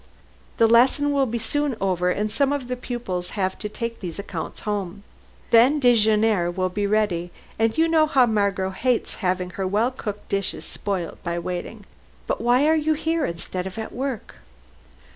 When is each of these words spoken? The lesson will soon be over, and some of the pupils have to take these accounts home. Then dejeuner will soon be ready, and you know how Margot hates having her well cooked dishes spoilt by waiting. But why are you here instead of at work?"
The 0.57 0.65
lesson 0.65 1.11
will 1.11 1.31
soon 1.37 1.73
be 1.73 1.77
over, 1.79 2.09
and 2.09 2.31
some 2.31 2.51
of 2.51 2.67
the 2.67 2.75
pupils 2.75 3.29
have 3.37 3.59
to 3.59 3.69
take 3.69 3.99
these 3.99 4.17
accounts 4.17 4.61
home. 4.61 5.03
Then 5.51 5.79
dejeuner 5.79 6.49
will 6.49 6.69
soon 6.69 6.73
be 6.73 6.87
ready, 6.87 7.29
and 7.59 7.77
you 7.77 7.87
know 7.87 8.07
how 8.07 8.25
Margot 8.25 8.71
hates 8.71 9.17
having 9.17 9.51
her 9.51 9.67
well 9.67 9.91
cooked 9.91 10.27
dishes 10.27 10.65
spoilt 10.65 11.21
by 11.23 11.37
waiting. 11.37 11.85
But 12.25 12.41
why 12.41 12.65
are 12.65 12.73
you 12.75 12.95
here 12.95 13.25
instead 13.25 13.67
of 13.67 13.77
at 13.77 13.93
work?" 13.93 14.37